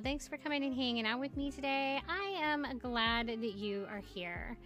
[0.00, 2.00] Thanks for coming and hanging out with me today.
[2.08, 4.56] I am glad that you are here.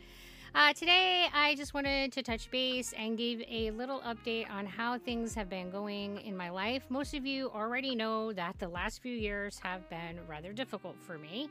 [0.54, 4.98] Uh, today, I just wanted to touch base and give a little update on how
[4.98, 6.84] things have been going in my life.
[6.90, 11.18] Most of you already know that the last few years have been rather difficult for
[11.18, 11.48] me.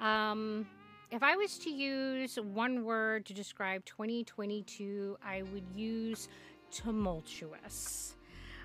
[0.00, 0.66] Um,
[1.12, 6.28] if I was to use one word to describe 2022, I would use
[6.72, 8.13] tumultuous.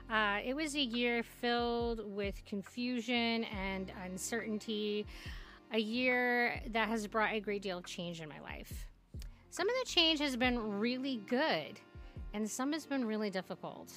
[0.10, 5.06] Uh, it was a year filled with confusion and uncertainty,
[5.72, 8.88] a year that has brought a great deal of change in my life.
[9.52, 11.80] Some of the change has been really good,
[12.34, 13.94] and some has been really difficult.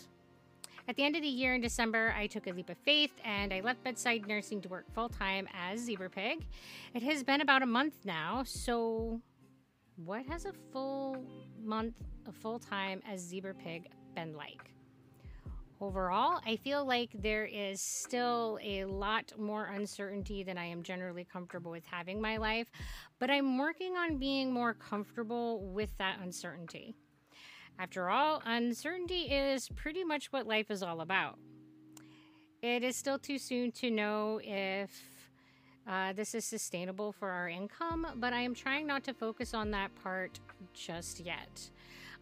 [0.89, 3.55] At the end of the year in December, I took a leap of faith and
[3.55, 6.45] I left bedside nursing to work full time as Zebra Pig.
[6.93, 9.21] It has been about a month now, so
[9.97, 11.25] what has a full
[11.63, 11.95] month
[12.27, 14.73] of full time as Zebra Pig been like?
[15.83, 21.25] Overall, I feel like there is still a lot more uncertainty than I am generally
[21.25, 22.71] comfortable with having my life,
[23.19, 26.95] but I'm working on being more comfortable with that uncertainty.
[27.81, 31.37] After all, uncertainty is pretty much what life is all about.
[32.63, 34.93] It is still too soon to know if
[35.89, 39.73] uh, this is sustainable for our income, but I am trying not to focus on
[39.73, 40.39] that part
[40.75, 41.71] just yet.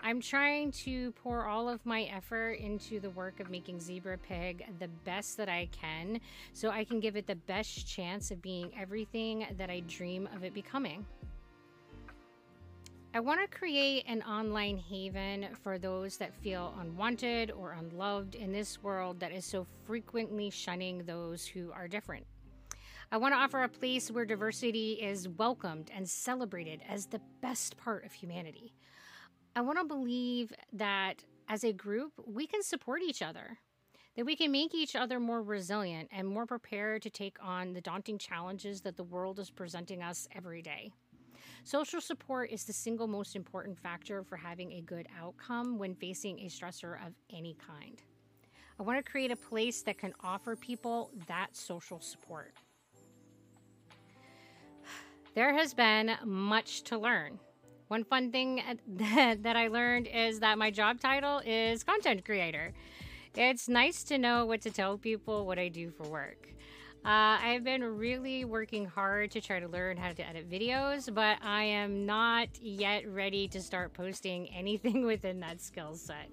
[0.02, 4.64] I'm trying to pour all of my effort into the work of making Zebra Pig
[4.78, 6.20] the best that I can
[6.54, 10.42] so I can give it the best chance of being everything that I dream of
[10.42, 11.04] it becoming.
[13.12, 18.52] I want to create an online haven for those that feel unwanted or unloved in
[18.52, 22.24] this world that is so frequently shunning those who are different.
[23.12, 27.76] I want to offer a place where diversity is welcomed and celebrated as the best
[27.76, 28.72] part of humanity.
[29.56, 33.58] I want to believe that as a group, we can support each other,
[34.16, 37.80] that we can make each other more resilient and more prepared to take on the
[37.80, 40.92] daunting challenges that the world is presenting us every day.
[41.64, 46.38] Social support is the single most important factor for having a good outcome when facing
[46.40, 48.00] a stressor of any kind.
[48.78, 52.54] I want to create a place that can offer people that social support.
[55.34, 57.38] There has been much to learn.
[57.90, 62.72] One fun thing that, I learned is that my job title is content creator.
[63.34, 66.46] It's nice to know what to tell people what I do for work.
[67.04, 71.38] Uh, I've been really working hard to try to learn how to edit videos, but
[71.42, 76.30] I am not yet ready to start posting anything within that skill set.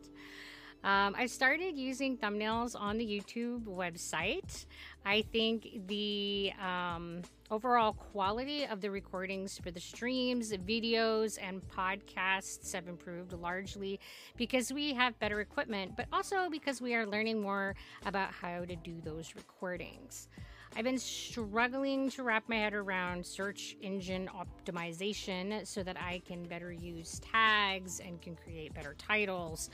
[0.83, 4.65] Um, I started using thumbnails on the YouTube website.
[5.05, 12.73] I think the um, overall quality of the recordings for the streams, videos, and podcasts
[12.73, 13.99] have improved largely
[14.37, 18.75] because we have better equipment, but also because we are learning more about how to
[18.75, 20.29] do those recordings.
[20.75, 26.43] I've been struggling to wrap my head around search engine optimization so that I can
[26.43, 29.69] better use tags and can create better titles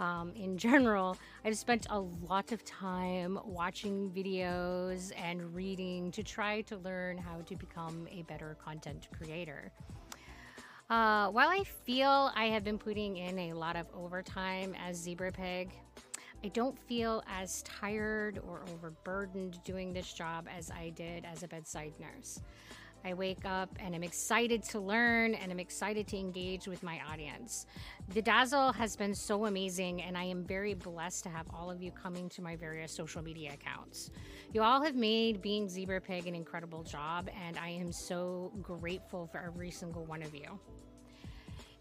[0.00, 6.62] um, in general, I've spent a lot of time watching videos and reading to try
[6.62, 9.70] to learn how to become a better content creator.
[10.88, 15.30] Uh, while I feel I have been putting in a lot of overtime as Zebra
[15.30, 15.70] Pig,
[16.42, 21.48] I don't feel as tired or overburdened doing this job as I did as a
[21.48, 22.40] bedside nurse.
[23.04, 27.00] I wake up and I'm excited to learn and I'm excited to engage with my
[27.10, 27.66] audience.
[28.14, 31.80] The Dazzle has been so amazing, and I am very blessed to have all of
[31.80, 34.10] you coming to my various social media accounts.
[34.52, 39.26] You all have made being Zebra Pig an incredible job, and I am so grateful
[39.26, 40.58] for every single one of you.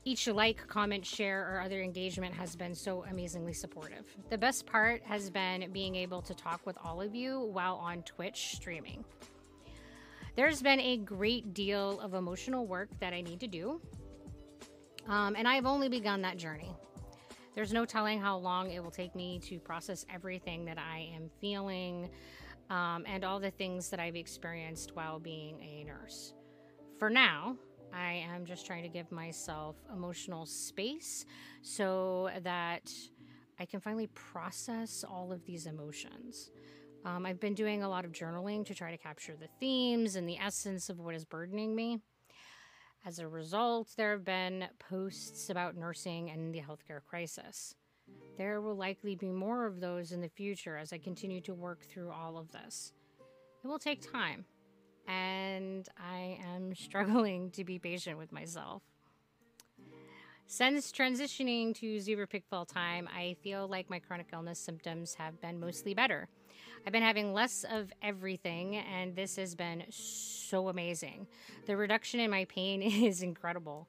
[0.05, 4.05] Each like, comment, share, or other engagement has been so amazingly supportive.
[4.29, 8.03] The best part has been being able to talk with all of you while on
[8.03, 9.03] Twitch streaming.
[10.39, 13.81] There's been a great deal of emotional work that I need to do,
[15.05, 16.71] um, and I've only begun that journey.
[17.55, 21.29] There's no telling how long it will take me to process everything that I am
[21.41, 22.09] feeling
[22.69, 26.33] um, and all the things that I've experienced while being a nurse.
[26.99, 27.57] For now,
[27.93, 31.25] I am just trying to give myself emotional space
[31.63, 32.89] so that
[33.59, 36.49] I can finally process all of these emotions.
[37.05, 40.27] Um, I've been doing a lot of journaling to try to capture the themes and
[40.27, 41.99] the essence of what is burdening me.
[43.05, 47.75] As a result, there have been posts about nursing and the healthcare crisis.
[48.37, 51.85] There will likely be more of those in the future as I continue to work
[51.85, 52.93] through all of this.
[53.63, 54.45] It will take time,
[55.07, 58.83] and I am struggling to be patient with myself.
[60.51, 65.39] Since transitioning to Zebra Pig full time, I feel like my chronic illness symptoms have
[65.39, 66.27] been mostly better.
[66.87, 71.27] I've been having less of everything, and this has been so amazing.
[71.67, 73.87] The reduction in my pain is incredible.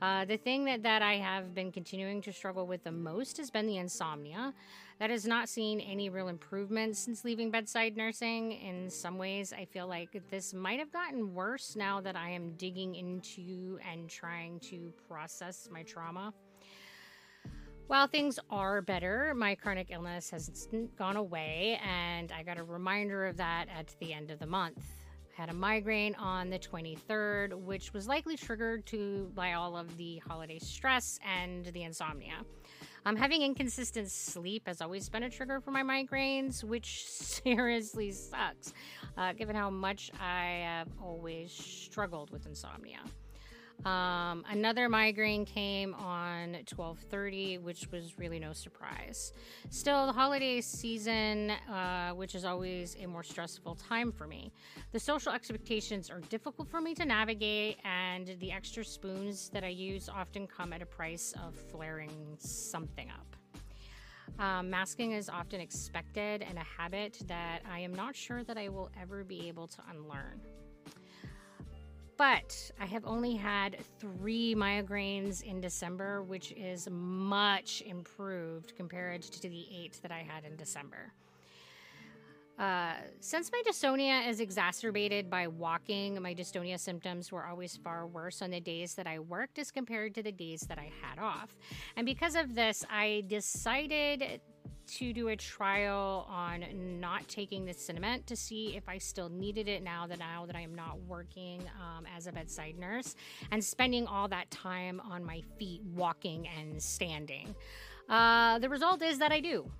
[0.00, 3.50] Uh, the thing that, that I have been continuing to struggle with the most has
[3.50, 4.54] been the insomnia.
[4.98, 8.52] That has not seen any real improvements since leaving bedside nursing.
[8.52, 12.52] In some ways, I feel like this might have gotten worse now that I am
[12.52, 16.32] digging into and trying to process my trauma.
[17.88, 20.66] While things are better, my chronic illness has
[20.96, 24.82] gone away, and I got a reminder of that at the end of the month
[25.36, 29.94] I had a migraine on the 23rd, which was likely triggered to by all of
[29.98, 32.44] the holiday stress and the insomnia.
[33.06, 38.74] Um, having inconsistent sleep has always been a trigger for my migraines, which seriously sucks,
[39.16, 42.98] uh, given how much I have always struggled with insomnia.
[43.84, 49.32] Um, another migraine came on 12:30, which was really no surprise.
[49.70, 54.50] Still, the holiday season, uh, which is always a more stressful time for me.
[54.92, 59.68] The social expectations are difficult for me to navigate, and the extra spoons that I
[59.68, 63.36] use often come at a price of flaring something up.
[64.38, 68.68] Um, masking is often expected and a habit that I am not sure that I
[68.68, 70.40] will ever be able to unlearn.
[72.16, 79.48] But I have only had three migraines in December, which is much improved compared to
[79.48, 81.12] the eight that I had in December.
[82.58, 88.40] Uh, since my dystonia is exacerbated by walking, my dystonia symptoms were always far worse
[88.40, 91.54] on the days that I worked as compared to the days that I had off.
[91.96, 94.40] And because of this, I decided
[94.86, 96.64] to do a trial on
[97.00, 100.56] not taking the Sinemet to see if I still needed it now that now that
[100.56, 103.14] I am not working um, as a bedside nurse
[103.50, 107.54] and spending all that time on my feet walking and standing.
[108.08, 109.70] Uh, the result is that I do.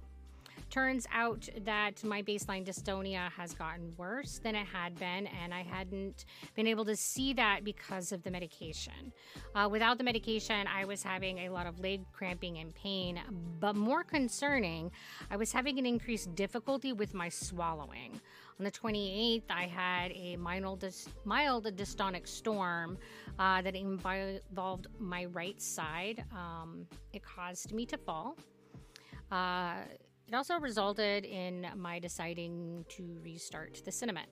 [0.71, 5.63] Turns out that my baseline dystonia has gotten worse than it had been, and I
[5.63, 6.25] hadn't
[6.55, 9.13] been able to see that because of the medication.
[9.55, 13.21] Uh, without the medication, I was having a lot of leg cramping and pain,
[13.61, 14.91] but more concerning,
[15.31, 18.21] I was having an increased difficulty with my swallowing.
[18.59, 20.85] On the 28th, I had a mild,
[21.25, 22.97] mild dystonic storm
[23.39, 26.25] uh, that involved my right side.
[26.33, 28.37] Um, it caused me to fall.
[29.31, 29.81] Uh,
[30.27, 34.27] it also resulted in my deciding to restart the Sinemet.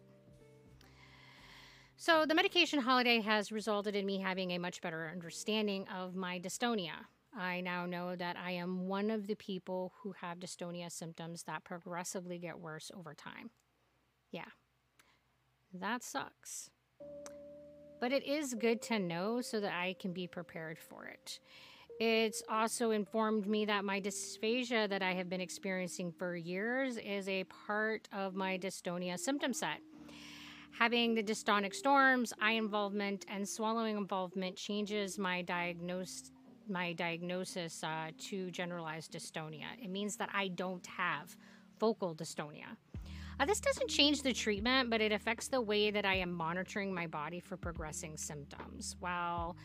[1.97, 6.41] So, the medication holiday has resulted in me having a much better understanding of my
[6.41, 7.07] dystonia.
[7.37, 11.65] I now know that I am one of the people who have dystonia symptoms that
[11.65, 13.51] progressively get worse over time.
[14.33, 14.51] Yeah,
[15.73, 16.71] that sucks.
[18.01, 21.39] But it is good to know so that I can be prepared for it.
[22.01, 27.29] It's also informed me that my dysphagia that I have been experiencing for years is
[27.29, 29.79] a part of my dystonia symptom set.
[30.77, 36.33] Having the dystonic storms, eye involvement, and swallowing involvement changes my diagnosis
[36.67, 39.67] my diagnosis uh, to generalized dystonia.
[39.83, 41.37] It means that I don't have
[41.79, 42.77] focal dystonia.
[43.39, 46.95] Uh, this doesn't change the treatment, but it affects the way that I am monitoring
[46.95, 48.97] my body for progressing symptoms.
[49.01, 49.57] While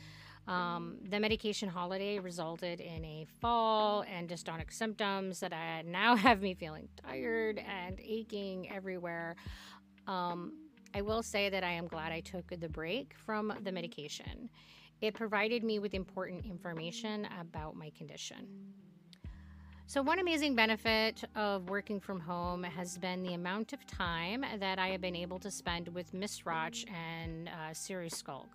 [0.48, 6.42] um, the medication holiday resulted in a fall and dystonic symptoms that I now have
[6.42, 9.36] me feeling tired and aching everywhere.
[10.08, 10.54] Um,
[10.96, 14.50] I will say that I am glad I took the break from the medication.
[15.02, 18.48] It provided me with important information about my condition.
[19.86, 24.78] So, one amazing benefit of working from home has been the amount of time that
[24.78, 28.50] I have been able to spend with Miss Roch and uh, Siri Skulk.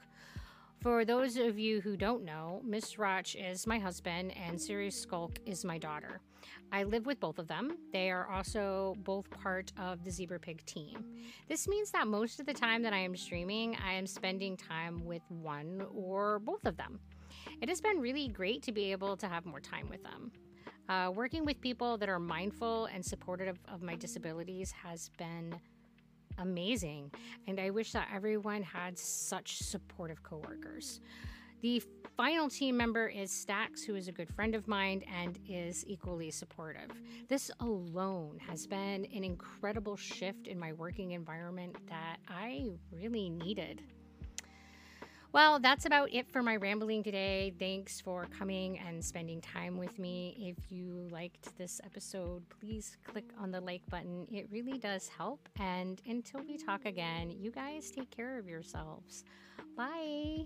[0.84, 5.38] For those of you who don't know, Miss Roch is my husband and Siri Skulk
[5.46, 6.20] is my daughter.
[6.72, 7.78] I live with both of them.
[7.90, 11.02] They are also both part of the Zebra Pig team.
[11.48, 15.06] This means that most of the time that I am streaming, I am spending time
[15.06, 17.00] with one or both of them.
[17.62, 20.32] It has been really great to be able to have more time with them.
[20.90, 25.58] Uh, working with people that are mindful and supportive of my disabilities has been
[26.38, 27.10] amazing.
[27.46, 31.00] And I wish that everyone had such supportive coworkers.
[31.62, 31.82] The
[32.16, 36.30] final team member is Stax, who is a good friend of mine and is equally
[36.30, 36.90] supportive.
[37.28, 43.82] This alone has been an incredible shift in my working environment that I really needed.
[45.34, 47.52] Well, that's about it for my rambling today.
[47.58, 50.36] Thanks for coming and spending time with me.
[50.38, 54.28] If you liked this episode, please click on the like button.
[54.30, 55.48] It really does help.
[55.58, 59.24] And until we talk again, you guys take care of yourselves.
[59.76, 60.44] Bye.